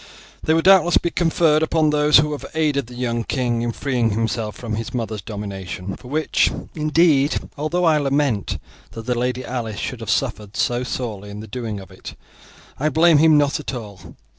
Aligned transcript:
They 0.41 0.55
will 0.55 0.63
doubtless 0.63 0.97
be 0.97 1.11
conferred 1.11 1.61
upon 1.61 1.91
those 1.91 2.17
who 2.17 2.31
have 2.31 2.47
aided 2.55 2.87
the 2.87 2.95
young 2.95 3.23
king 3.23 3.61
in 3.61 3.71
freeing 3.71 4.09
himself 4.09 4.55
from 4.55 4.73
his 4.73 4.95
mother's 4.95 5.21
domination, 5.21 5.95
for 5.95 6.07
which, 6.07 6.49
indeed, 6.73 7.39
although 7.55 7.85
I 7.85 7.99
lament 7.99 8.57
that 8.93 9.15
Lady 9.15 9.45
Alice 9.45 9.77
should 9.79 9.99
have 9.99 10.09
suffered 10.09 10.57
so 10.57 10.81
sorely 10.81 11.29
in 11.29 11.39
the 11.41 11.47
doing 11.47 11.79
of 11.79 11.91
it, 11.91 12.15
I 12.79 12.89
blame 12.89 13.19
him 13.19 13.37
not 13.37 13.59
at 13.59 13.75
all. 13.75 14.15